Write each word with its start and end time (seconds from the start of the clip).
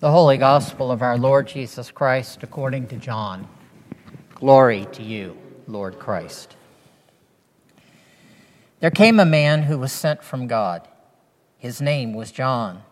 The 0.00 0.12
Holy 0.12 0.36
Gospel 0.36 0.92
of 0.92 1.02
our 1.02 1.18
Lord 1.18 1.48
Jesus 1.48 1.90
Christ 1.90 2.44
according 2.44 2.86
to 2.86 2.96
John. 2.96 3.48
Glory 4.32 4.86
to 4.92 5.02
you, 5.02 5.36
Lord 5.66 5.98
Christ. 5.98 6.54
There 8.78 8.92
came 8.92 9.18
a 9.18 9.24
man 9.24 9.64
who 9.64 9.76
was 9.76 9.90
sent 9.90 10.22
from 10.22 10.46
God. 10.46 10.86
His 11.56 11.82
name 11.82 12.14
was 12.14 12.30
John. 12.30 12.84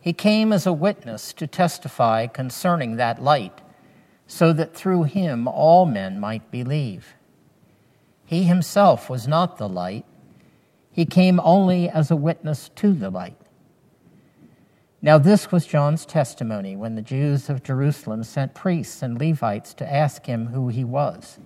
He 0.00 0.12
came 0.12 0.52
as 0.52 0.66
a 0.66 0.72
witness 0.72 1.32
to 1.34 1.46
testify 1.46 2.26
concerning 2.26 2.96
that 2.96 3.22
light, 3.22 3.60
so 4.26 4.52
that 4.52 4.74
through 4.74 5.04
him 5.04 5.46
all 5.46 5.86
men 5.86 6.18
might 6.18 6.50
believe. 6.50 7.14
He 8.24 8.42
himself 8.42 9.08
was 9.08 9.28
not 9.28 9.58
the 9.58 9.68
light, 9.68 10.04
he 10.90 11.04
came 11.04 11.38
only 11.38 11.88
as 11.88 12.10
a 12.10 12.16
witness 12.16 12.68
to 12.74 12.92
the 12.92 13.10
light. 13.10 13.38
Now, 15.02 15.18
this 15.18 15.52
was 15.52 15.66
John's 15.66 16.06
testimony 16.06 16.74
when 16.74 16.94
the 16.94 17.02
Jews 17.02 17.50
of 17.50 17.62
Jerusalem 17.62 18.24
sent 18.24 18.54
priests 18.54 19.02
and 19.02 19.20
Levites 19.20 19.74
to 19.74 19.92
ask 19.92 20.26
him 20.26 20.46
who 20.46 20.68
he 20.68 20.84
was. 20.84 21.38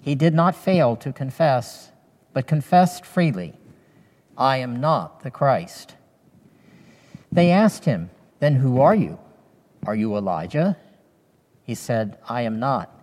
He 0.00 0.14
did 0.14 0.32
not 0.32 0.54
fail 0.54 0.96
to 0.96 1.12
confess, 1.12 1.90
but 2.32 2.46
confessed 2.46 3.04
freely, 3.04 3.54
I 4.36 4.58
am 4.58 4.80
not 4.80 5.22
the 5.22 5.30
Christ. 5.30 5.96
They 7.32 7.50
asked 7.50 7.84
him, 7.84 8.10
Then 8.38 8.54
who 8.54 8.80
are 8.80 8.94
you? 8.94 9.18
Are 9.84 9.96
you 9.96 10.16
Elijah? 10.16 10.76
He 11.64 11.74
said, 11.74 12.18
I 12.28 12.42
am 12.42 12.60
not. 12.60 12.94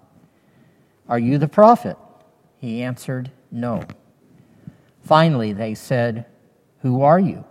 Are 1.07 1.19
you 1.19 1.37
the 1.37 1.47
prophet? 1.47 1.97
He 2.57 2.81
answered, 2.81 3.29
No. 3.51 3.83
Finally, 5.03 5.53
they 5.53 5.75
said, 5.75 6.25
Who 6.79 7.01
are 7.01 7.19
you? 7.19 7.43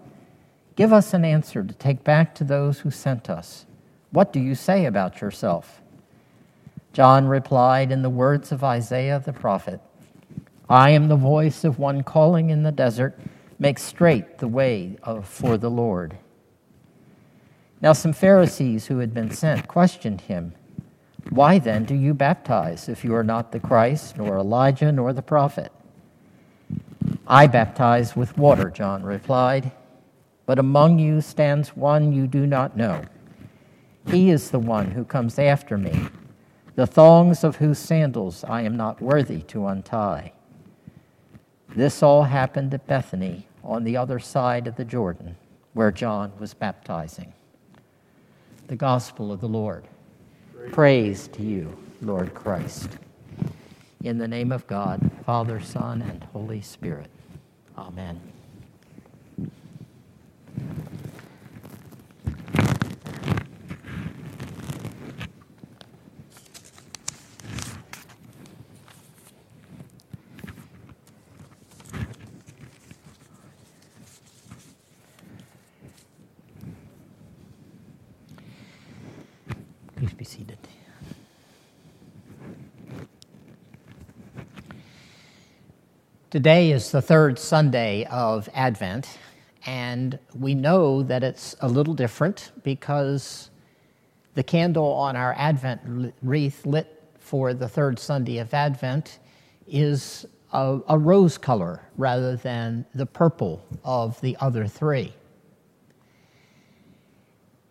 Give 0.76 0.92
us 0.92 1.14
an 1.14 1.24
answer 1.24 1.62
to 1.62 1.74
take 1.74 2.02
back 2.02 2.34
to 2.36 2.44
those 2.44 2.80
who 2.80 2.90
sent 2.90 3.30
us. 3.30 3.66
What 4.10 4.32
do 4.32 4.40
you 4.40 4.54
say 4.54 4.86
about 4.86 5.20
yourself? 5.20 5.80
John 6.92 7.26
replied 7.26 7.92
in 7.92 8.02
the 8.02 8.10
words 8.10 8.52
of 8.52 8.64
Isaiah 8.64 9.22
the 9.24 9.32
prophet 9.32 9.80
I 10.68 10.90
am 10.90 11.08
the 11.08 11.16
voice 11.16 11.62
of 11.62 11.78
one 11.78 12.02
calling 12.02 12.50
in 12.50 12.62
the 12.62 12.72
desert, 12.72 13.18
make 13.58 13.78
straight 13.78 14.38
the 14.38 14.48
way 14.48 14.96
of, 15.02 15.28
for 15.28 15.58
the 15.58 15.70
Lord. 15.70 16.16
Now, 17.82 17.92
some 17.92 18.14
Pharisees 18.14 18.86
who 18.86 18.98
had 18.98 19.12
been 19.12 19.30
sent 19.30 19.68
questioned 19.68 20.22
him 20.22 20.54
Why 21.30 21.58
then 21.58 21.84
do 21.84 21.94
you 21.94 22.14
baptize 22.14 22.88
if 22.88 23.04
you 23.04 23.14
are 23.14 23.24
not 23.24 23.52
the 23.52 23.60
Christ, 23.60 24.16
nor 24.16 24.38
Elijah, 24.38 24.90
nor 24.90 25.12
the 25.12 25.22
prophet? 25.22 25.70
I 27.26 27.46
baptize 27.46 28.16
with 28.16 28.38
water, 28.38 28.70
John 28.70 29.02
replied 29.02 29.70
but 30.46 30.58
among 30.58 30.98
you 30.98 31.20
stands 31.20 31.76
one 31.76 32.12
you 32.12 32.26
do 32.26 32.46
not 32.46 32.76
know. 32.76 33.04
He 34.08 34.30
is 34.30 34.50
the 34.50 34.58
one 34.58 34.90
who 34.90 35.04
comes 35.04 35.38
after 35.38 35.78
me, 35.78 36.08
the 36.74 36.86
thongs 36.86 37.44
of 37.44 37.56
whose 37.56 37.78
sandals 37.78 38.44
I 38.44 38.62
am 38.62 38.76
not 38.76 39.00
worthy 39.00 39.42
to 39.42 39.66
untie. 39.66 40.32
This 41.74 42.02
all 42.02 42.24
happened 42.24 42.74
at 42.74 42.86
Bethany 42.86 43.48
on 43.62 43.84
the 43.84 43.96
other 43.96 44.18
side 44.18 44.66
of 44.66 44.76
the 44.76 44.84
Jordan, 44.84 45.36
where 45.72 45.90
John 45.90 46.32
was 46.38 46.54
baptizing. 46.54 47.32
The 48.68 48.76
Gospel 48.76 49.32
of 49.32 49.40
the 49.40 49.48
Lord. 49.48 49.84
Praise, 50.54 50.72
Praise 50.72 51.28
to 51.28 51.42
you, 51.42 51.76
Lord 52.02 52.34
Christ. 52.34 52.90
In 54.02 54.18
the 54.18 54.28
name 54.28 54.52
of 54.52 54.66
God, 54.66 55.10
Father, 55.24 55.60
Son, 55.60 56.02
and 56.02 56.22
Holy 56.24 56.60
Spirit. 56.60 57.10
Amen. 57.76 58.33
Be 80.24 80.30
seated. 80.30 80.58
Today 86.30 86.72
is 86.72 86.90
the 86.90 87.02
third 87.02 87.38
Sunday 87.38 88.06
of 88.10 88.48
Advent, 88.54 89.18
and 89.66 90.18
we 90.34 90.54
know 90.54 91.02
that 91.02 91.22
it's 91.22 91.54
a 91.60 91.68
little 91.68 91.94
different 91.94 92.52
because 92.62 93.50
the 94.34 94.42
candle 94.42 94.92
on 94.92 95.14
our 95.14 95.34
Advent 95.36 96.14
wreath 96.22 96.64
lit 96.64 97.02
for 97.18 97.52
the 97.52 97.68
third 97.68 97.98
Sunday 97.98 98.38
of 98.38 98.52
Advent 98.54 99.18
is 99.68 100.26
a, 100.52 100.80
a, 100.88 100.98
rose 100.98 101.36
color 101.36 101.82
rather 101.96 102.36
than 102.36 102.84
the 102.94 103.06
purple 103.06 103.64
of 103.84 104.20
the 104.22 104.36
other 104.40 104.66
three. 104.66 105.12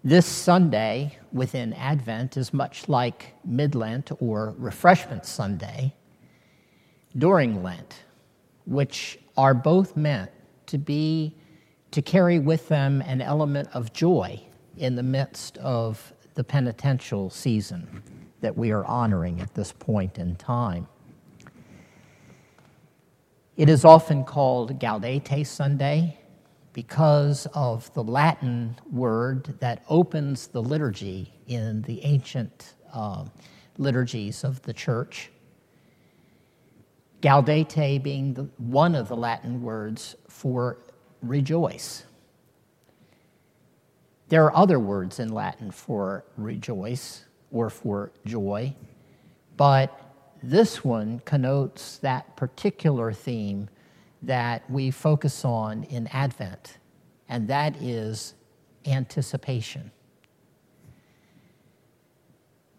This 0.06 0.26
Sunday 0.26 1.18
within 1.32 1.72
Advent 1.72 2.36
is 2.36 2.52
much 2.54 2.90
like 2.90 3.36
Mid-Lent 3.46 4.12
or 4.20 4.54
Refreshment 4.58 5.26
Sunday 5.26 5.94
during 7.18 7.64
Lent, 7.64 8.04
which 8.66 9.18
are 9.38 9.54
both 9.54 9.96
meant 9.96 10.30
to 10.66 10.78
be 10.78 11.38
to 11.92 12.02
carry 12.02 12.38
with 12.38 12.68
them 12.68 13.02
an 13.04 13.22
element 13.22 13.70
of 13.74 13.94
joy 13.94 14.42
in 14.76 14.98
the 14.98 15.04
midst 15.04 15.58
of 15.60 16.12
the 16.34 16.44
penitential 16.44 17.30
season 17.30 18.04
that 18.42 18.58
we 18.58 18.72
are 18.72 18.84
honoring 18.84 19.40
at 19.40 19.54
this 19.54 19.72
point 19.72 20.20
in 20.20 20.36
time. 20.36 20.86
It 23.56 23.70
is 23.70 23.86
often 23.86 24.26
called 24.26 24.82
Gaudete 24.82 25.48
Sunday 25.48 26.20
because 26.74 27.48
of 27.54 27.94
the 27.94 28.04
Latin 28.04 28.76
word 28.92 29.56
that 29.60 29.84
opens 29.88 30.48
the 30.48 30.62
liturgy 30.62 31.32
in 31.48 31.84
the 31.84 32.04
ancient 32.04 32.74
uh, 32.92 33.26
liturgies 33.78 34.44
of 34.44 34.62
the 34.64 34.74
church. 34.74 35.30
Gaudete 37.22 38.02
being 38.04 38.34
the, 38.34 38.44
one 38.58 38.96
of 38.96 39.08
the 39.08 39.16
Latin 39.16 39.62
words 39.62 40.16
for 40.28 40.80
rejoice. 41.22 42.04
There 44.30 44.44
are 44.46 44.56
other 44.56 44.80
words 44.80 45.20
in 45.20 45.30
Latin 45.30 45.72
for 45.72 46.26
rejoice 46.38 47.26
or 47.52 47.70
for 47.70 48.12
joy, 48.26 48.74
but 49.56 50.00
this 50.42 50.84
one 50.84 51.20
connotes 51.24 52.00
that 52.00 52.36
particular 52.36 53.14
theme 53.14 53.70
that 54.24 54.70
we 54.70 54.90
focus 54.90 55.46
on 55.46 55.84
in 55.84 56.08
Advent, 56.08 56.78
and 57.30 57.48
that 57.48 57.76
is 57.82 58.36
anticipation. 58.86 59.92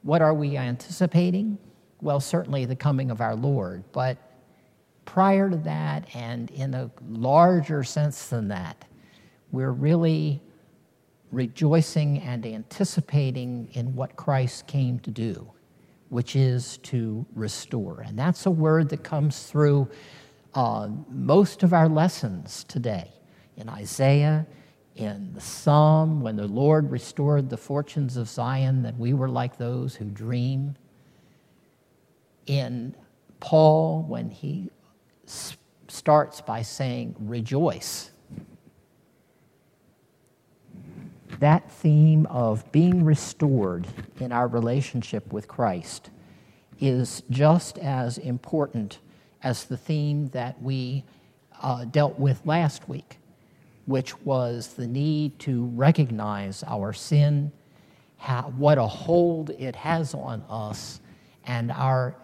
What 0.03 0.22
are 0.22 0.34
we 0.34 0.56
anticipating? 0.56 1.59
Well, 2.00 2.21
certainly 2.21 2.65
the 2.65 2.77
coming 2.77 3.10
of 3.10 3.21
our 3.21 3.34
Lord, 3.34 3.84
but 3.93 4.19
prior 5.04 5.50
to 5.50 5.56
that, 5.59 6.09
and 6.15 6.50
in 6.50 6.75
a 6.75 6.91
larger 7.09 7.84
sense 7.84 8.28
than 8.28 8.49
that, 8.49 8.84
we're 9.53 9.72
really 9.72 10.43
rejoicing 11.31 12.19
and 12.21 12.44
anticipating 12.47 13.69
in 13.72 13.94
what 13.94 14.16
Christ 14.16 14.66
came 14.66 14.99
to 15.00 15.10
do, 15.10 15.50
which 16.09 16.37
is 16.37 16.78
to 16.78 17.25
restore. 17.34 18.00
And 18.06 18.19
that's 18.19 18.47
a 18.47 18.50
word 18.50 18.88
that 18.91 19.03
comes 19.03 19.44
through 19.44 19.88
uh, 20.54 20.88
most 21.09 21.62
of 21.62 21.72
our 21.72 21.88
lessons 21.88 22.65
today 22.65 23.10
in 23.56 23.69
Isaiah, 23.69 24.47
in 24.97 25.32
the 25.34 25.41
Psalm, 25.41 26.20
when 26.20 26.37
the 26.37 26.47
Lord 26.47 26.91
restored 26.91 27.50
the 27.50 27.56
fortunes 27.56 28.16
of 28.16 28.28
Zion, 28.28 28.82
that 28.82 28.97
we 28.97 29.12
were 29.12 29.28
like 29.28 29.59
those 29.59 29.97
who 29.97 30.04
dream. 30.04 30.77
In 32.47 32.95
Paul, 33.41 34.04
when 34.09 34.30
he 34.30 34.71
starts 35.89 36.41
by 36.41 36.62
saying, 36.62 37.16
rejoice. 37.18 38.10
That 41.41 41.71
theme 41.71 42.27
of 42.27 42.71
being 42.71 43.04
restored 43.04 43.86
in 44.21 44.30
our 44.30 44.47
relationship 44.47 45.33
with 45.33 45.48
Christ 45.48 46.10
is 46.80 47.22
just 47.30 47.78
as 47.78 48.18
important 48.18 48.98
as 49.44 49.64
the 49.64 49.76
theme 49.76 50.28
that 50.30 50.60
we 50.60 51.04
uh, 51.62 51.84
dealt 51.84 52.18
with 52.18 52.44
last 52.44 52.88
week, 52.88 53.18
which 53.86 54.20
was 54.22 54.74
the 54.74 54.86
need 54.86 55.38
to 55.38 55.66
recognize 55.66 56.64
our 56.66 56.92
sin, 56.92 57.52
how, 58.16 58.52
what 58.56 58.78
a 58.78 58.86
hold 58.86 59.50
it 59.50 59.76
has 59.76 60.14
on 60.14 60.42
us, 60.48 61.00
and 61.46 61.70
our 61.70 62.16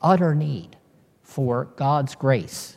utter 0.00 0.36
need 0.36 0.76
for 1.22 1.64
God's 1.74 2.14
grace 2.14 2.76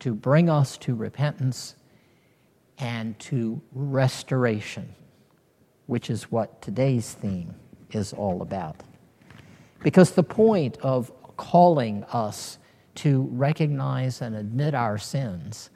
to 0.00 0.14
bring 0.14 0.50
us 0.50 0.76
to 0.78 0.96
repentance 0.96 1.76
and 2.78 3.16
to 3.20 3.62
restoration 3.72 4.92
which 5.92 6.08
is 6.08 6.30
what 6.30 6.62
today's 6.62 7.12
theme 7.12 7.54
is 7.90 8.12
all 8.12 8.42
about. 8.42 8.82
Because 9.82 10.12
the 10.12 10.22
point 10.22 10.78
of 10.78 11.12
calling 11.36 12.04
us 12.04 12.58
to 12.96 13.28
recognize 13.32 14.20
and 14.20 14.36
admit 14.36 14.74
our 14.74 14.98
sins 14.98 15.70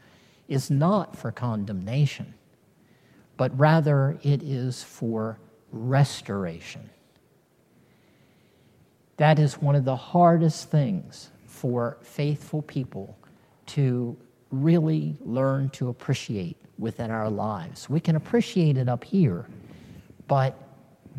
is 0.48 0.70
not 0.70 1.16
for 1.16 1.32
condemnation, 1.32 2.34
but 3.36 3.56
rather 3.58 4.18
it 4.22 4.42
is 4.42 4.82
for 4.82 5.38
restoration. 5.72 6.88
That 9.16 9.38
is 9.38 9.54
one 9.58 9.74
of 9.74 9.84
the 9.84 9.96
hardest 9.96 10.70
things 10.70 11.30
for 11.46 11.96
faithful 12.02 12.62
people 12.62 13.16
to 13.66 14.16
really 14.50 15.16
learn 15.20 15.70
to 15.70 15.88
appreciate 15.88 16.56
within 16.78 17.10
our 17.10 17.30
lives. 17.30 17.88
We 17.88 18.00
can 18.00 18.16
appreciate 18.16 18.76
it 18.76 18.88
up 18.88 19.02
here, 19.02 19.46
but 20.28 20.58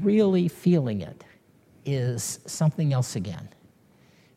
really 0.01 0.47
feeling 0.47 1.01
it 1.01 1.23
is 1.85 2.39
something 2.45 2.93
else 2.93 3.15
again. 3.15 3.49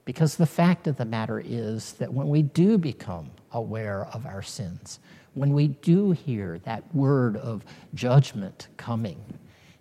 Because 0.04 0.36
the 0.36 0.46
fact 0.46 0.86
of 0.86 0.96
the 0.96 1.04
matter 1.04 1.42
is 1.44 1.92
that 1.94 2.12
when 2.12 2.28
we 2.28 2.42
do 2.42 2.78
become 2.78 3.30
aware 3.52 4.06
of 4.06 4.26
our 4.26 4.42
sins, 4.42 4.98
when 5.34 5.52
we 5.52 5.68
do 5.68 6.12
hear 6.12 6.58
that 6.64 6.94
word 6.94 7.36
of 7.36 7.64
judgment 7.94 8.68
coming, 8.76 9.22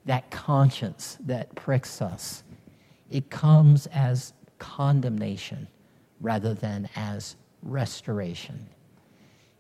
that 0.05 0.29
conscience 0.29 1.17
that 1.21 1.53
pricks 1.55 2.01
us, 2.01 2.43
it 3.09 3.29
comes 3.29 3.87
as 3.87 4.33
condemnation 4.59 5.67
rather 6.21 6.53
than 6.53 6.89
as 6.95 7.35
restoration. 7.63 8.67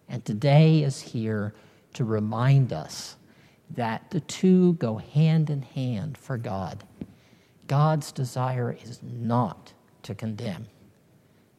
And 0.07 0.23
today 0.25 0.83
is 0.83 0.99
here 0.99 1.53
to 1.93 2.03
remind 2.03 2.73
us 2.73 3.15
that 3.71 4.09
the 4.09 4.19
two 4.21 4.73
go 4.73 4.97
hand 4.97 5.49
in 5.49 5.61
hand 5.61 6.17
for 6.17 6.37
God. 6.37 6.83
God's 7.67 8.11
desire 8.11 8.75
is 8.83 8.99
not 9.03 9.73
to 10.03 10.15
condemn, 10.15 10.67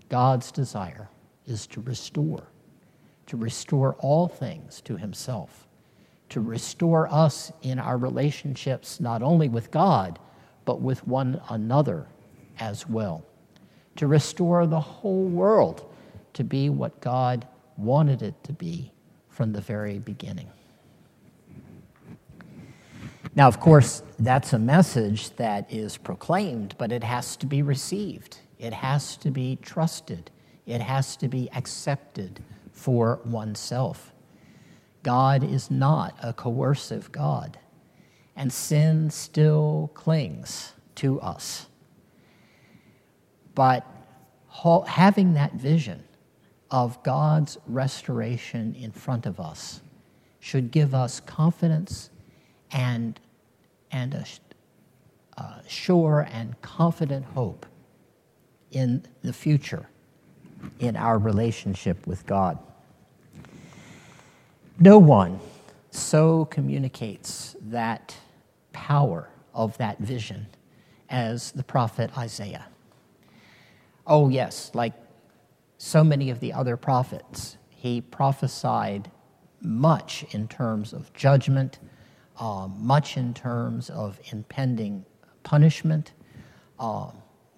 God's 0.09 0.51
desire 0.51 1.09
is 1.47 1.67
to 1.69 1.81
restore, 1.81 2.45
to 3.27 3.37
restore 3.37 3.95
all 4.01 4.29
things 4.29 4.81
to 4.83 4.97
Himself, 4.97 5.69
to 6.31 6.41
restore 6.41 7.13
us 7.13 7.53
in 7.63 7.79
our 7.79 7.97
relationships 7.97 9.01
not 9.01 9.23
only 9.23 9.49
with 9.49 9.71
God, 9.71 10.19
but 10.65 10.81
with 10.81 11.07
one 11.07 11.41
another 11.51 12.07
as 12.59 12.89
well, 12.89 13.25
to 13.97 14.07
restore 14.07 14.67
the 14.67 14.81
whole 14.81 15.25
world 15.25 15.93
to 16.35 16.45
be 16.45 16.69
what 16.69 17.01
God 17.01 17.47
wanted 17.77 18.23
it 18.23 18.43
to 18.45 18.53
be 18.53 18.93
from 19.29 19.53
the 19.53 19.61
very 19.61 19.99
beginning. 19.99 20.49
Now, 23.35 23.47
of 23.47 23.61
course, 23.61 24.03
that's 24.19 24.53
a 24.53 24.59
message 24.59 25.31
that 25.37 25.73
is 25.73 25.97
proclaimed, 25.97 26.75
but 26.79 26.91
it 26.91 27.05
has 27.05 27.37
to 27.37 27.47
be 27.47 27.63
received. 27.63 28.39
It 28.59 28.73
has 28.73 29.17
to 29.19 29.31
be 29.31 29.57
trusted. 29.63 30.31
It 30.67 30.81
has 30.81 31.17
to 31.17 31.29
be 31.29 31.49
accepted 31.53 32.43
for 32.73 33.21
oneself. 33.25 34.13
God 35.03 35.45
is 35.45 35.71
not 35.71 36.15
a 36.23 36.33
coercive 36.33 37.11
God, 37.13 37.59
and 38.37 38.53
sin 38.53 39.11
still 39.11 39.91
clings 39.95 40.75
to 40.97 41.21
us. 41.21 41.67
But 43.55 43.87
having 44.87 45.35
that 45.35 45.55
vision 45.55 46.05
of 46.71 47.03
God's 47.03 47.59
restoration 47.67 48.75
in 48.75 48.93
front 48.93 49.27
of 49.27 49.41
us 49.41 49.81
should 50.41 50.71
give 50.71 50.95
us 50.95 51.21
confidence 51.21 52.11
and, 52.73 53.19
and 53.91 54.15
a, 54.15 54.25
a 55.41 55.63
sure 55.67 56.27
and 56.33 56.61
confident 56.63 57.25
hope 57.27 57.67
in 58.71 59.03
the 59.23 59.33
future 59.33 59.89
in 60.79 60.97
our 60.97 61.19
relationship 61.19 62.07
with 62.07 62.27
God. 62.27 62.59
No 64.79 64.99
one 64.99 65.41
so 65.91 66.47
communicates 66.47 67.57
that 67.63 68.17
power 68.73 69.29
of 69.55 69.77
that 69.79 69.99
vision 69.99 70.47
as 71.09 71.53
the 71.53 71.65
prophet 71.65 72.17
Isaiah. 72.17 72.67
Oh, 74.07 74.29
yes, 74.29 74.71
like 74.75 74.95
so 75.79 76.05
many 76.05 76.31
of 76.31 76.41
the 76.41 76.53
other 76.53 76.77
prophets. 76.77 77.57
He 77.69 78.01
prophesied 78.01 79.11
much 79.61 80.25
in 80.31 80.49
terms 80.49 80.93
of 80.93 81.13
judgment, 81.13 81.79
uh, 82.41 82.67
much 82.79 83.17
in 83.19 83.35
terms 83.35 83.91
of 83.91 84.19
impending 84.33 85.05
punishment, 85.43 86.13
uh, 86.79 87.11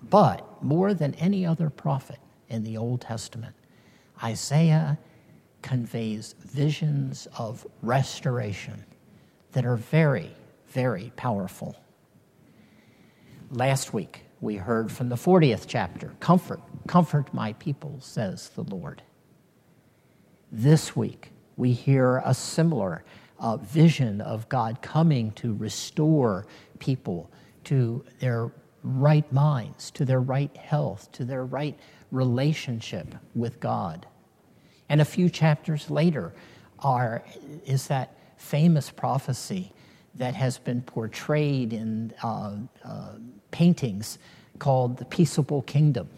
but 0.03 0.63
more 0.63 0.93
than 0.93 1.15
any 1.15 1.47
other 1.47 1.71
prophet 1.71 2.19
in 2.49 2.65
the 2.65 2.77
Old 2.77 3.01
Testament, 3.01 3.55
Isaiah 4.23 4.99
conveys 5.63 6.35
visions 6.41 7.29
of 7.39 7.65
restoration 7.81 8.85
that 9.53 9.65
are 9.65 9.77
very, 9.77 10.35
very 10.69 11.13
powerful. 11.15 11.77
Last 13.51 13.95
week, 13.95 14.25
we 14.41 14.57
heard 14.57 14.91
from 14.91 15.09
the 15.09 15.15
40th 15.15 15.67
chapter 15.69 16.13
Comfort, 16.19 16.61
comfort 16.89 17.33
my 17.33 17.53
people, 17.55 17.99
says 18.01 18.49
the 18.51 18.63
Lord. 18.63 19.03
This 20.51 20.97
week, 20.97 21.31
we 21.57 21.73
hear 21.73 22.21
a 22.25 22.35
similar 22.35 23.05
uh, 23.43 23.57
vision 23.59 24.21
of 24.21 24.49
God 24.49 24.81
coming 24.81 25.33
to 25.33 25.55
restore 25.55 26.47
people 26.79 27.31
to 27.65 28.05
their 28.21 28.53
right 28.85 29.31
minds, 29.33 29.91
to 29.91 30.05
their 30.05 30.21
right 30.21 30.57
health, 30.57 31.11
to 31.13 31.25
their 31.25 31.45
right 31.45 31.79
relationship 32.13 33.15
with 33.35 33.61
God. 33.61 34.07
And 34.89 35.01
a 35.01 35.05
few 35.05 35.29
chapters 35.29 35.91
later 35.91 36.33
are, 36.79 37.25
is 37.67 37.89
that 37.89 38.17
famous 38.37 38.91
prophecy 38.91 39.73
that 40.15 40.35
has 40.35 40.59
been 40.59 40.83
portrayed 40.83 41.73
in 41.73 42.13
uh, 42.23 42.57
uh, 42.85 43.15
paintings 43.51 44.19
called 44.59 44.99
The 44.99 45.05
Peaceable 45.05 45.63
Kingdom. 45.63 46.09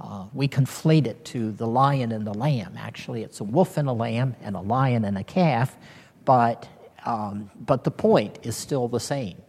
Uh, 0.00 0.26
we 0.32 0.48
conflate 0.48 1.06
it 1.06 1.24
to 1.26 1.52
the 1.52 1.66
lion 1.66 2.12
and 2.12 2.26
the 2.26 2.34
lamb. 2.34 2.74
Actually, 2.76 3.22
it's 3.22 3.40
a 3.40 3.44
wolf 3.44 3.76
and 3.76 3.88
a 3.88 3.92
lamb, 3.92 4.34
and 4.42 4.56
a 4.56 4.60
lion 4.60 5.04
and 5.04 5.16
a 5.16 5.24
calf, 5.24 5.76
but, 6.24 6.68
um, 7.04 7.50
but 7.54 7.84
the 7.84 7.90
point 7.90 8.38
is 8.42 8.56
still 8.56 8.88
the 8.88 9.00
same. 9.00 9.40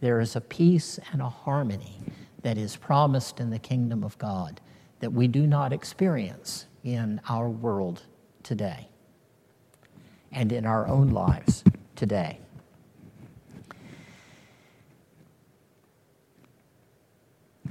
There 0.00 0.20
is 0.20 0.36
a 0.36 0.40
peace 0.40 0.98
and 1.12 1.20
a 1.20 1.28
harmony 1.28 2.00
that 2.42 2.56
is 2.56 2.76
promised 2.76 3.40
in 3.40 3.50
the 3.50 3.58
kingdom 3.58 4.04
of 4.04 4.16
God 4.18 4.60
that 5.00 5.12
we 5.12 5.28
do 5.28 5.46
not 5.46 5.72
experience 5.72 6.66
in 6.84 7.20
our 7.28 7.48
world 7.48 8.02
today 8.42 8.88
and 10.32 10.52
in 10.52 10.64
our 10.64 10.86
own 10.86 11.10
lives 11.10 11.64
today. 11.96 12.38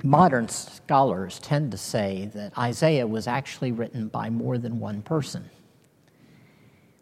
modern 0.04 0.48
scholars 0.48 1.40
tend 1.40 1.72
to 1.72 1.78
say 1.78 2.30
that 2.34 2.58
Isaiah 2.58 3.08
was 3.08 3.28
actually 3.28 3.72
written 3.72 4.08
by 4.08 4.30
more 4.30 4.58
than 4.58 4.80
one 4.80 5.02
person, 5.02 5.50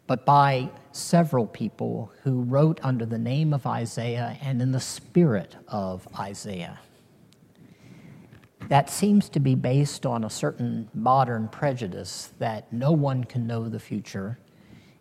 but 0.07 0.25
by 0.25 0.69
several 0.95 1.45
people 1.45 2.11
who 2.23 2.41
wrote 2.41 2.79
under 2.83 3.05
the 3.05 3.17
name 3.17 3.53
of 3.53 3.65
Isaiah 3.65 4.37
and 4.41 4.61
in 4.61 4.71
the 4.71 4.79
spirit 4.79 5.55
of 5.67 6.07
Isaiah. 6.17 6.79
That 8.69 8.89
seems 8.89 9.29
to 9.29 9.39
be 9.39 9.55
based 9.55 10.05
on 10.05 10.23
a 10.23 10.29
certain 10.29 10.89
modern 10.93 11.49
prejudice 11.49 12.31
that 12.39 12.71
no 12.73 12.91
one 12.91 13.23
can 13.23 13.45
know 13.45 13.69
the 13.69 13.79
future, 13.79 14.39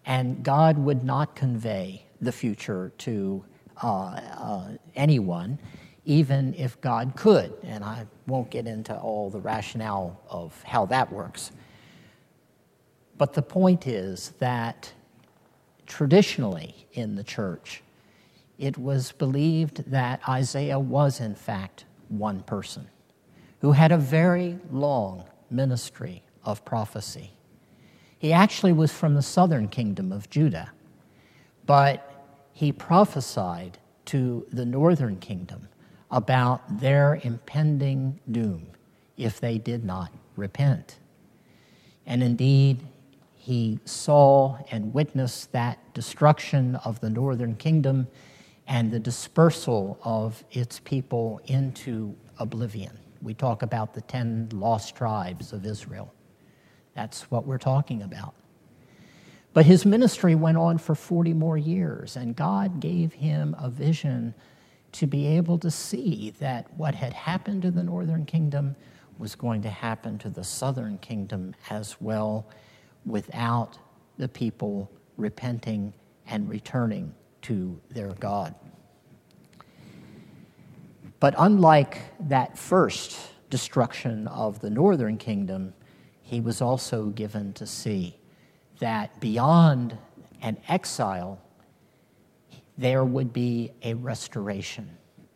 and 0.05 0.43
God 0.43 0.79
would 0.79 1.05
not 1.05 1.35
convey 1.35 2.07
the 2.21 2.33
future 2.33 2.93
to 2.99 3.45
uh, 3.83 3.87
uh, 3.87 4.69
anyone 4.95 5.59
even 6.05 6.55
if 6.55 6.81
God 6.81 7.15
could. 7.17 7.53
And 7.63 7.83
I 7.83 8.07
won't 8.27 8.51
get 8.51 8.67
into 8.67 8.97
all 8.97 9.31
the 9.31 9.41
rationale 9.41 10.21
of 10.29 10.61
how 10.65 10.87
that 10.87 11.13
works. 11.13 11.51
But 13.17 13.33
the 13.33 13.43
point 13.43 13.87
is 13.87 14.33
that 14.39 14.93
traditionally 15.95 16.75
in 16.95 17.15
the 17.15 17.23
church, 17.23 17.81
it 18.59 18.77
was 18.77 19.13
believed 19.13 19.89
that 19.93 20.21
Isaiah 20.29 20.81
was, 20.81 21.21
in 21.21 21.37
fact, 21.37 21.85
one 22.09 22.43
person 22.43 22.89
who 23.61 23.71
had 23.71 23.93
a 23.93 23.97
very 23.97 24.59
long 24.73 25.25
ministry 25.51 26.25
of 26.45 26.65
prophecy. 26.65 27.31
He 28.19 28.33
actually 28.33 28.73
was 28.73 28.91
from 28.91 29.15
the 29.15 29.23
southern 29.23 29.69
kingdom 29.69 30.11
of 30.11 30.29
Judah, 30.29 30.73
but 31.65 32.27
he 32.53 32.73
prophesied 32.73 33.79
to 34.07 34.45
the 34.51 34.67
northern 34.67 35.17
kingdom 35.19 35.69
about 36.11 36.81
their 36.81 37.21
impending 37.23 38.19
doom 38.33 38.67
if 39.17 39.39
they 39.39 39.59
did 39.59 39.85
not 39.85 40.11
repent. 40.35 40.99
And 42.05 42.21
indeed, 42.21 42.81
he 43.45 43.79
saw 43.85 44.57
and 44.71 44.95
witnessed 44.95 45.53
that 45.53 45.79
destruction 45.93 46.77
of 46.77 46.99
the 47.01 47.11
northern 47.11 47.55
kingdom 47.55 48.09
and 48.67 48.91
the 48.91 48.99
dispersal 48.99 49.99
of 50.03 50.43
its 50.51 50.81
people 50.81 51.43
into 51.45 52.17
oblivion. 52.39 52.99
We 53.21 53.35
talk 53.35 53.61
about 53.61 53.93
the 53.93 54.01
10 54.01 54.49
lost 54.55 54.97
tribes 54.97 55.53
of 55.53 55.67
Israel. 55.67 56.15
That's 56.95 57.31
what 57.31 57.47
we're 57.47 57.59
talking 57.59 58.01
about. 58.01 58.33
But 59.53 59.67
his 59.67 59.85
ministry 59.85 60.35
went 60.35 60.57
on 60.57 60.79
for 60.79 60.95
40 60.95 61.35
more 61.35 61.59
years, 61.59 62.17
and 62.17 62.35
God 62.35 62.81
gave 62.81 63.13
him 63.13 63.55
a 63.59 63.69
vision 63.69 64.33
to 64.93 65.07
be 65.07 65.27
able 65.27 65.59
to 65.59 65.71
see 65.71 66.33
that 66.39 66.73
what 66.79 66.95
had 66.95 67.13
happened 67.13 67.61
to 67.61 67.71
the 67.71 67.83
northern 67.83 68.25
kingdom 68.25 68.75
was 69.19 69.35
going 69.35 69.61
to 69.61 69.71
happen 69.71 70.17
to 70.21 70.31
the 70.31 70.45
southern 70.45 70.97
kingdom 70.97 71.55
as 71.69 72.01
well 72.01 72.47
without 73.07 73.79
the 74.19 74.29
people 74.29 74.91
repenting 75.17 75.93
and 76.27 76.49
returning 76.49 77.15
to 77.43 77.79
their 77.91 78.13
God. 78.15 78.55
But 81.21 81.35
unlike 81.39 82.03
that 82.29 82.59
first 82.59 83.19
destruction 83.51 84.27
of 84.29 84.61
the 84.61 84.71
northern 84.71 85.17
kingdom, 85.17 85.75
he 86.23 86.41
was 86.41 86.61
also 86.61 87.07
given 87.07 87.53
to 87.55 87.67
see 87.67 88.17
that 88.79 89.21
beyond 89.21 89.97
an 90.43 90.57
exile, 90.69 91.41
there 92.77 93.05
would 93.05 93.33
be 93.33 93.71
a 93.83 93.95
restoration. 93.95 94.91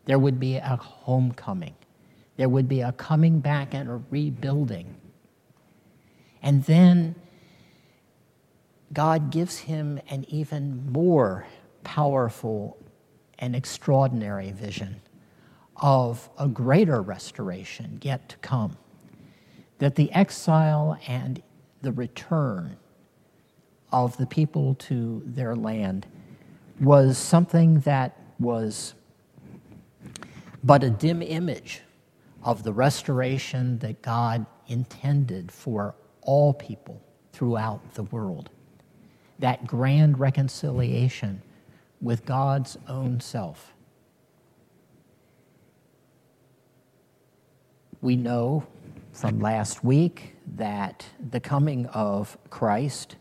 There 0.05 0.19
would 0.19 0.41
be 0.41 0.57
a 0.57 0.77
homecoming. 0.77 1.75
There 2.37 2.49
would 2.49 2.69
be 2.69 2.81
a 2.81 2.93
coming 2.93 3.41
back 3.41 3.75
and 3.75 3.89
a 3.89 4.01
rebuilding. 4.11 4.95
And 6.43 6.65
then 6.65 7.15
God 8.93 9.31
gives 9.31 9.59
him 9.59 10.01
an 10.09 10.25
even 10.29 10.91
more 10.91 11.47
powerful 11.85 12.79
and 13.39 13.55
extraordinary 13.55 14.51
vision 14.51 15.01
of 15.77 16.29
a 16.39 16.49
greater 16.49 17.01
restoration 17.01 18.01
yet 18.03 18.29
to 18.31 18.37
come. 18.39 18.77
That 19.79 19.95
the 19.95 20.11
exile 20.13 20.99
and 21.07 21.43
the 21.83 21.93
return 21.93 22.77
of 23.93 24.17
the 24.17 24.27
people 24.27 24.75
to 24.75 25.23
their 25.25 25.55
land 25.55 26.07
was 26.81 27.17
something 27.19 27.81
that 27.81 28.21
was 28.39 28.95
but 30.65 30.83
a 30.83 30.91
dim 30.91 31.23
image 31.23 31.83
of 32.43 32.63
the 32.63 32.73
restoration 32.73 33.79
that 33.79 34.03
God 34.03 34.47
intended 34.67 35.53
for 35.53 35.95
all 36.23 36.53
people 36.53 37.01
throughout 37.33 37.95
the 37.95 38.03
world. 38.05 38.51
That 39.39 39.67
grand 39.67 40.19
reconciliation 40.19 41.43
with 42.01 42.25
God's 42.25 42.77
own 42.89 43.21
self. 43.21 43.75
We 48.01 48.17
know 48.17 48.67
from 49.13 49.41
last 49.41 49.83
week 49.83 50.37
that 50.55 51.05
the 51.31 51.41
coming 51.41 51.87
of 51.87 52.39
Christ 52.51 53.17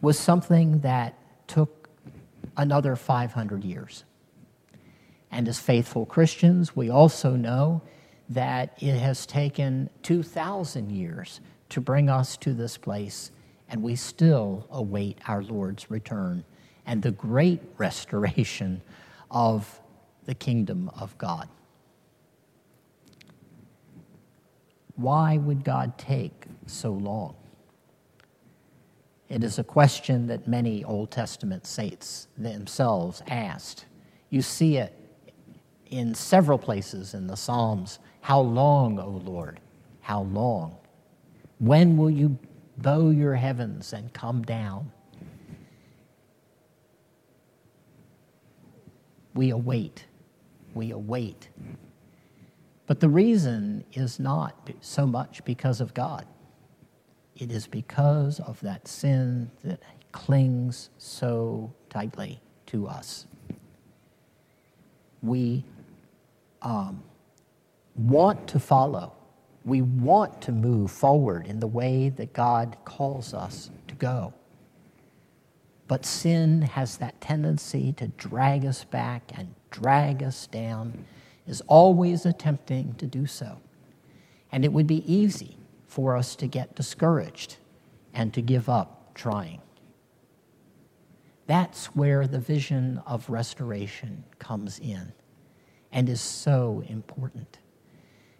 was 0.00 0.18
something 0.18 0.80
that 0.80 1.18
took 1.48 1.88
another 2.56 2.94
500 2.94 3.64
years. 3.64 4.04
And 5.30 5.48
as 5.48 5.58
faithful 5.58 6.06
Christians, 6.06 6.76
we 6.76 6.88
also 6.88 7.34
know 7.34 7.82
that 8.28 8.74
it 8.80 8.96
has 8.96 9.26
taken 9.26 9.90
2,000 10.02 10.90
years 10.90 11.40
to 11.70 11.80
bring 11.80 12.08
us 12.08 12.36
to 12.38 12.52
this 12.52 12.76
place, 12.76 13.30
and 13.68 13.82
we 13.82 13.96
still 13.96 14.66
await 14.70 15.18
our 15.26 15.42
Lord's 15.42 15.90
return 15.90 16.44
and 16.86 17.02
the 17.02 17.10
great 17.10 17.60
restoration 17.78 18.82
of 19.30 19.80
the 20.24 20.34
kingdom 20.34 20.90
of 20.98 21.16
God. 21.18 21.48
Why 24.96 25.36
would 25.36 25.62
God 25.62 25.98
take 25.98 26.46
so 26.66 26.92
long? 26.92 27.36
It 29.28 29.42
is 29.42 29.58
a 29.58 29.64
question 29.64 30.26
that 30.28 30.46
many 30.46 30.84
Old 30.84 31.10
Testament 31.10 31.66
saints 31.66 32.28
themselves 32.38 33.22
asked. 33.28 33.86
You 34.30 34.40
see 34.40 34.76
it 34.76 34.94
in 35.86 36.14
several 36.14 36.58
places 36.58 37.14
in 37.14 37.26
the 37.26 37.36
Psalms. 37.36 37.98
How 38.20 38.40
long, 38.40 38.98
O 38.98 39.22
Lord? 39.24 39.60
How 40.00 40.22
long? 40.22 40.76
When 41.58 41.96
will 41.96 42.10
you 42.10 42.38
bow 42.78 43.10
your 43.10 43.34
heavens 43.34 43.92
and 43.92 44.12
come 44.12 44.42
down? 44.42 44.92
We 49.34 49.50
await. 49.50 50.06
We 50.74 50.90
await. 50.90 51.48
But 52.86 53.00
the 53.00 53.08
reason 53.08 53.84
is 53.92 54.20
not 54.20 54.70
so 54.80 55.06
much 55.06 55.44
because 55.44 55.80
of 55.80 55.92
God. 55.92 56.26
It 57.36 57.50
is 57.50 57.66
because 57.66 58.40
of 58.40 58.60
that 58.60 58.88
sin 58.88 59.50
that 59.64 59.82
clings 60.12 60.88
so 60.96 61.72
tightly 61.90 62.40
to 62.66 62.86
us. 62.86 63.26
We 65.22 65.64
um, 66.62 67.02
want 67.94 68.48
to 68.48 68.58
follow, 68.58 69.12
we 69.66 69.82
want 69.82 70.40
to 70.40 70.52
move 70.52 70.92
forward 70.92 71.46
in 71.48 71.58
the 71.58 71.66
way 71.66 72.08
that 72.08 72.32
God 72.32 72.76
calls 72.84 73.34
us 73.34 73.68
to 73.88 73.96
go. 73.96 74.32
But 75.88 76.06
sin 76.06 76.62
has 76.62 76.96
that 76.98 77.20
tendency 77.20 77.92
to 77.94 78.06
drag 78.08 78.64
us 78.64 78.84
back 78.84 79.32
and 79.34 79.54
drag 79.72 80.22
us 80.22 80.46
down, 80.46 81.04
is 81.48 81.62
always 81.66 82.24
attempting 82.24 82.94
to 82.94 83.06
do 83.06 83.26
so. 83.26 83.58
And 84.52 84.64
it 84.64 84.72
would 84.72 84.86
be 84.86 85.12
easy 85.12 85.56
for 85.88 86.16
us 86.16 86.36
to 86.36 86.46
get 86.46 86.76
discouraged 86.76 87.56
and 88.14 88.32
to 88.34 88.42
give 88.42 88.68
up 88.68 89.14
trying. 89.14 89.60
That's 91.48 91.86
where 91.86 92.28
the 92.28 92.40
vision 92.40 93.02
of 93.04 93.28
restoration 93.28 94.22
comes 94.38 94.78
in 94.78 95.12
and 95.90 96.08
is 96.08 96.20
so 96.20 96.84
important. 96.88 97.58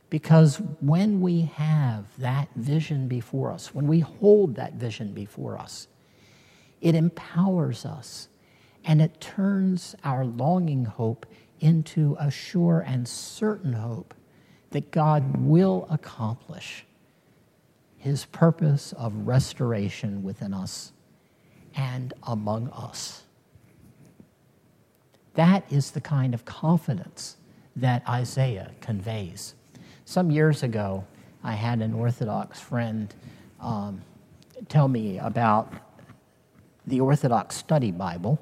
Because 0.09 0.59
when 0.81 1.21
we 1.21 1.43
have 1.43 2.05
that 2.19 2.49
vision 2.55 3.09
before 3.09 3.53
us, 3.53 3.75
when 3.75 3.87
we 3.87 4.01
hold 4.01 4.55
that 4.55 4.75
vision 4.75 5.13
before 5.13 5.59
us, 5.59 5.89
it 6.81 6.95
empowers 6.95 7.85
us 7.85 8.29
and 8.85 9.03
it 9.03 9.21
turns 9.21 9.97
our 10.05 10.25
longing 10.25 10.85
hope 10.85 11.27
into 11.59 12.17
a 12.21 12.31
sure 12.31 12.85
and 12.87 13.09
certain 13.09 13.73
hope 13.73 14.15
that 14.71 14.93
God 14.93 15.39
will 15.39 15.87
accomplish 15.91 16.85
his 17.97 18.27
purpose 18.27 18.93
of 18.93 19.27
restoration 19.27 20.23
within 20.23 20.55
us 20.55 20.93
and 21.75 22.15
among 22.23 22.69
us. 22.71 23.25
That 25.35 25.71
is 25.71 25.91
the 25.91 26.01
kind 26.01 26.33
of 26.35 26.45
confidence 26.45 27.37
that 27.75 28.07
Isaiah 28.09 28.71
conveys. 28.81 29.55
Some 30.09 30.31
years 30.31 30.63
ago, 30.63 31.05
I 31.43 31.55
had 31.55 31.83
an 31.83 31.93
Orthodox 31.93 32.61
friend 32.61 33.13
um, 33.61 34.03
tell 34.69 34.87
me 34.87 35.19
about 35.19 35.73
the 36.87 37.01
Orthodox 37.01 37.57
Study 37.57 37.91
Bible, 37.91 38.41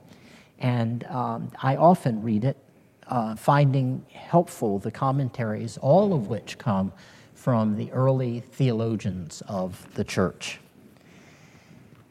and 0.59 1.05
um, 1.05 1.51
I 1.63 1.77
often 1.77 2.23
read 2.23 2.45
it, 2.45 2.59
uh, 3.07 3.35
finding 3.37 4.05
helpful 4.13 4.79
the 4.79 4.91
commentaries, 4.91 5.79
all 5.79 6.13
of 6.13 6.29
which 6.29 6.59
come 6.59 6.93
from 7.33 7.79
the 7.79 7.91
early 7.93 8.41
theologians 8.41 9.43
of 9.49 9.89
the 9.95 10.05
church. 10.05 10.61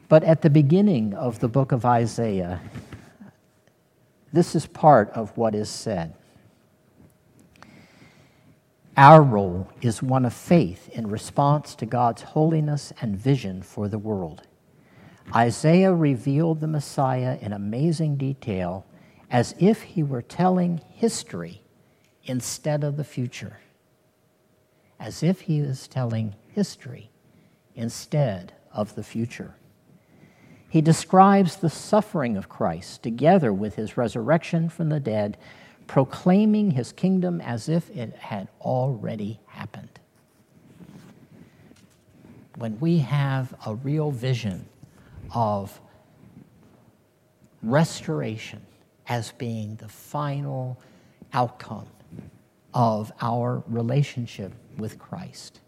But 0.08 0.24
at 0.24 0.42
the 0.42 0.50
beginning 0.50 1.14
of 1.14 1.38
the 1.38 1.48
book 1.48 1.70
of 1.70 1.84
Isaiah, 1.84 2.60
this 4.32 4.56
is 4.56 4.66
part 4.66 5.10
of 5.10 5.38
what 5.38 5.54
is 5.54 5.70
said. 5.70 6.14
Our 8.96 9.22
role 9.22 9.68
is 9.82 10.04
one 10.04 10.24
of 10.24 10.32
faith 10.32 10.88
in 10.90 11.08
response 11.08 11.74
to 11.76 11.86
God's 11.86 12.22
holiness 12.22 12.92
and 13.00 13.16
vision 13.16 13.60
for 13.62 13.88
the 13.88 13.98
world. 13.98 14.42
Isaiah 15.34 15.92
revealed 15.92 16.60
the 16.60 16.68
Messiah 16.68 17.36
in 17.40 17.52
amazing 17.52 18.16
detail 18.16 18.86
as 19.30 19.54
if 19.58 19.82
he 19.82 20.04
were 20.04 20.22
telling 20.22 20.80
history 20.92 21.62
instead 22.22 22.84
of 22.84 22.96
the 22.96 23.04
future. 23.04 23.58
As 25.00 25.24
if 25.24 25.40
he 25.42 25.60
was 25.60 25.88
telling 25.88 26.36
history 26.52 27.10
instead 27.74 28.52
of 28.72 28.94
the 28.94 29.02
future. 29.02 29.56
He 30.68 30.80
describes 30.80 31.56
the 31.56 31.70
suffering 31.70 32.36
of 32.36 32.48
Christ 32.48 33.02
together 33.02 33.52
with 33.52 33.74
his 33.74 33.96
resurrection 33.96 34.68
from 34.68 34.88
the 34.88 35.00
dead, 35.00 35.36
proclaiming 35.86 36.70
his 36.72 36.92
kingdom 36.92 37.40
as 37.40 37.68
if 37.68 37.90
it 37.90 38.14
had 38.16 38.48
already 38.60 39.40
happened. 39.46 40.00
When 42.56 42.78
we 42.80 42.98
have 42.98 43.54
a 43.66 43.74
real 43.74 44.10
vision 44.10 44.66
of 45.34 45.80
restoration 47.62 48.60
as 49.08 49.32
being 49.32 49.76
the 49.76 49.88
final 49.88 50.78
outcome 51.32 51.86
of 52.72 53.12
our 53.20 53.62
relationship 53.68 54.52
with 54.76 54.98
Christ. 54.98 55.60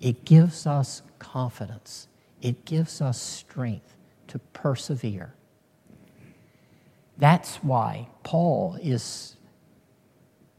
It 0.00 0.24
gives 0.24 0.66
us 0.66 1.02
confidence, 1.18 2.08
it 2.42 2.64
gives 2.64 3.00
us 3.00 3.20
strength 3.20 3.96
to 4.28 4.38
persevere. 4.38 5.34
That's 7.16 7.56
why 7.56 8.08
Paul 8.22 8.76
is 8.82 9.36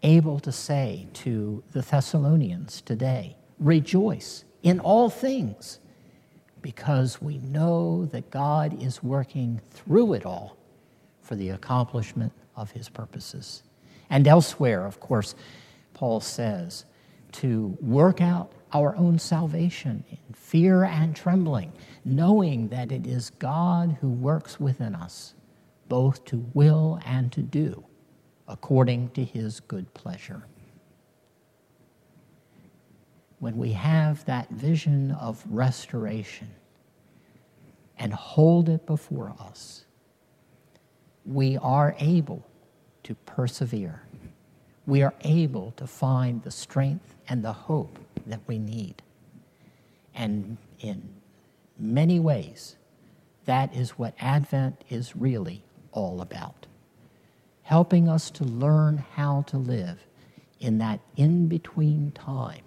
able 0.05 0.39
to 0.39 0.51
say 0.51 1.07
to 1.13 1.63
the 1.71 1.81
Thessalonians 1.81 2.81
today 2.81 3.35
rejoice 3.59 4.45
in 4.61 4.79
all 4.79 5.09
things 5.09 5.79
because 6.61 7.21
we 7.21 7.39
know 7.39 8.05
that 8.05 8.29
God 8.29 8.81
is 8.81 9.03
working 9.03 9.61
through 9.71 10.13
it 10.13 10.25
all 10.25 10.57
for 11.21 11.35
the 11.35 11.49
accomplishment 11.49 12.31
of 12.55 12.71
his 12.71 12.87
purposes. 12.87 13.63
And 14.09 14.27
elsewhere, 14.27 14.85
of 14.85 14.99
course, 14.99 15.35
Paul 15.93 16.21
says 16.21 16.85
to 17.33 17.77
work 17.81 18.21
out 18.21 18.51
our 18.73 18.95
own 18.95 19.17
salvation 19.17 20.03
in 20.09 20.33
fear 20.33 20.83
and 20.83 21.15
trembling, 21.15 21.71
knowing 22.03 22.67
that 22.69 22.91
it 22.91 23.07
is 23.07 23.31
God 23.31 23.97
who 24.01 24.09
works 24.09 24.59
within 24.59 24.93
us, 24.93 25.33
both 25.87 26.23
to 26.25 26.45
will 26.53 26.99
and 27.05 27.31
to 27.31 27.41
do, 27.41 27.83
according 28.47 29.09
to 29.11 29.23
his 29.23 29.59
good 29.59 29.93
pleasure. 29.93 30.43
When 33.39 33.57
we 33.57 33.73
have 33.73 34.25
that 34.25 34.49
vision 34.49 35.11
of 35.11 35.43
restoration 35.49 36.49
and 37.97 38.13
hold 38.13 38.69
it 38.69 38.85
before 38.85 39.33
us, 39.39 39.85
we 41.25 41.57
are 41.57 41.95
able 41.99 42.45
to 43.03 43.15
persevere. 43.25 44.01
We 44.85 45.01
are 45.01 45.13
able 45.21 45.71
to 45.77 45.87
find 45.87 46.43
the 46.43 46.51
strength 46.51 47.15
and 47.27 47.43
the 47.43 47.53
hope 47.53 47.99
that 48.27 48.41
we 48.47 48.59
need. 48.59 49.01
And 50.13 50.57
in 50.79 51.09
many 51.77 52.19
ways, 52.19 52.77
that 53.45 53.75
is 53.75 53.91
what 53.91 54.13
Advent 54.19 54.83
is 54.89 55.15
really 55.15 55.63
all 55.91 56.21
about. 56.21 56.67
Helping 57.65 58.09
us 58.09 58.31
to 58.31 58.43
learn 58.43 59.03
how 59.15 59.43
to 59.43 59.57
live 59.57 59.99
in 60.59 60.79
that 60.79 61.01
in 61.15 61.47
between 61.47 62.11
time 62.13 62.63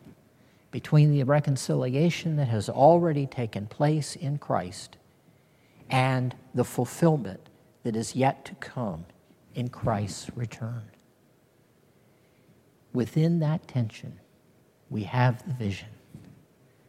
between 0.71 1.11
the 1.11 1.23
reconciliation 1.25 2.37
that 2.37 2.49
has 2.49 2.69
already 2.69 3.27
taken 3.27 3.67
place 3.67 4.17
in 4.17 4.39
Christ 4.39 4.97
and 5.91 6.35
the 6.55 6.65
fulfillment 6.65 7.49
that 7.85 7.97
is 7.97 8.15
yet 8.15 8.45
to 8.45 8.55
come 8.57 9.07
in 9.55 9.69
Christ's 9.69 10.31
return. 10.37 10.85
Within 12.93 13.39
that 13.41 13.67
tension, 13.67 14.21
we 14.91 15.05
have 15.05 15.47
the 15.47 15.55
vision, 15.55 15.89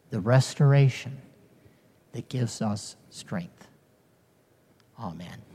the 0.10 0.20
restoration 0.20 1.22
that 2.12 2.28
gives 2.28 2.62
us 2.62 2.96
strength. 3.10 3.68
Amen. 5.00 5.49